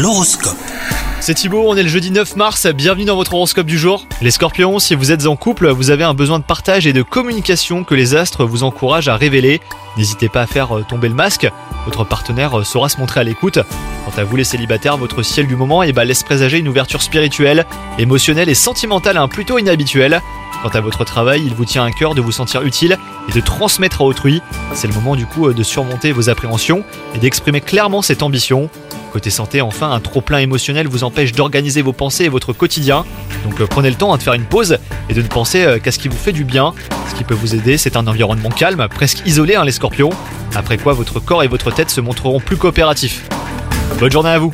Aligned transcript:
L'horoscope. 0.00 0.56
C'est 1.18 1.34
Thibaut, 1.34 1.64
on 1.66 1.76
est 1.76 1.82
le 1.82 1.88
jeudi 1.88 2.12
9 2.12 2.36
mars, 2.36 2.68
bienvenue 2.68 3.04
dans 3.04 3.16
votre 3.16 3.34
horoscope 3.34 3.66
du 3.66 3.76
jour. 3.76 4.06
Les 4.22 4.30
scorpions, 4.30 4.78
si 4.78 4.94
vous 4.94 5.10
êtes 5.10 5.26
en 5.26 5.34
couple, 5.34 5.68
vous 5.70 5.90
avez 5.90 6.04
un 6.04 6.14
besoin 6.14 6.38
de 6.38 6.44
partage 6.44 6.86
et 6.86 6.92
de 6.92 7.02
communication 7.02 7.82
que 7.82 7.96
les 7.96 8.14
astres 8.14 8.44
vous 8.44 8.62
encouragent 8.62 9.08
à 9.08 9.16
révéler. 9.16 9.60
N'hésitez 9.96 10.28
pas 10.28 10.42
à 10.42 10.46
faire 10.46 10.78
euh, 10.78 10.84
tomber 10.88 11.08
le 11.08 11.16
masque, 11.16 11.50
votre 11.84 12.04
partenaire 12.04 12.58
euh, 12.58 12.64
saura 12.64 12.88
se 12.88 12.98
montrer 12.98 13.20
à 13.20 13.24
l'écoute. 13.24 13.58
Quant 14.04 14.20
à 14.20 14.24
vous 14.24 14.36
les 14.36 14.44
célibataires, 14.44 14.98
votre 14.98 15.22
ciel 15.22 15.46
du 15.46 15.56
moment 15.56 15.82
eh 15.82 15.92
ben, 15.92 16.04
laisse 16.04 16.22
présager 16.22 16.58
une 16.58 16.68
ouverture 16.68 17.02
spirituelle, 17.02 17.66
émotionnelle 17.98 18.48
et 18.48 18.54
sentimentale 18.54 19.16
hein, 19.16 19.26
plutôt 19.26 19.58
inhabituelle. 19.58 20.20
Quant 20.62 20.68
à 20.68 20.80
votre 20.80 21.04
travail, 21.04 21.42
il 21.46 21.54
vous 21.54 21.64
tient 21.64 21.84
à 21.84 21.90
cœur 21.90 22.14
de 22.14 22.20
vous 22.20 22.32
sentir 22.32 22.62
utile 22.62 22.98
et 23.28 23.32
de 23.32 23.40
transmettre 23.40 24.02
à 24.02 24.04
autrui. 24.04 24.42
C'est 24.74 24.88
le 24.88 24.94
moment 24.94 25.16
du 25.16 25.24
coup 25.24 25.48
euh, 25.48 25.54
de 25.54 25.62
surmonter 25.62 26.12
vos 26.12 26.28
appréhensions 26.28 26.84
et 27.14 27.18
d'exprimer 27.18 27.60
clairement 27.60 28.02
cette 28.02 28.22
ambition. 28.22 28.68
Côté 29.12 29.30
santé, 29.30 29.60
enfin, 29.62 29.90
un 29.90 30.00
trop-plein 30.00 30.38
émotionnel 30.38 30.86
vous 30.86 31.02
empêche 31.02 31.32
d'organiser 31.32 31.82
vos 31.82 31.92
pensées 31.92 32.24
et 32.24 32.28
votre 32.28 32.52
quotidien. 32.52 33.04
Donc 33.44 33.60
euh, 33.60 33.66
prenez 33.66 33.88
le 33.88 33.96
temps 33.96 34.12
hein, 34.12 34.18
de 34.18 34.22
faire 34.22 34.34
une 34.34 34.44
pause 34.44 34.78
et 35.08 35.14
de 35.14 35.22
ne 35.22 35.28
penser 35.28 35.64
euh, 35.64 35.78
qu'à 35.78 35.92
ce 35.92 35.98
qui 35.98 36.08
vous 36.08 36.16
fait 36.16 36.32
du 36.32 36.44
bien. 36.44 36.74
Ce 37.10 37.14
qui 37.14 37.24
peut 37.24 37.34
vous 37.34 37.54
aider, 37.54 37.78
c'est 37.78 37.96
un 37.96 38.06
environnement 38.06 38.50
calme, 38.50 38.86
presque 38.90 39.22
isolé, 39.26 39.54
hein, 39.54 39.64
les 39.64 39.72
scorpions. 39.72 40.10
Après 40.54 40.76
quoi, 40.76 40.92
votre 40.92 41.20
corps 41.20 41.42
et 41.42 41.48
votre 41.48 41.70
tête 41.70 41.90
se 41.90 42.00
montreront 42.00 42.40
plus 42.40 42.56
coopératifs. 42.56 43.24
Bonne 43.98 44.12
journée 44.12 44.30
à 44.30 44.38
vous 44.38 44.52